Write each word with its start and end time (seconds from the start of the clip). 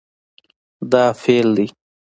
دا 0.91 1.03
فعل 1.21 1.47
دی 1.57 1.67